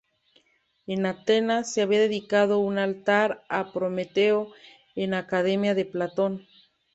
[0.87, 4.51] En Atenas, se había dedicado un altar a Prometeo
[4.95, 6.47] en la Academia de Platón.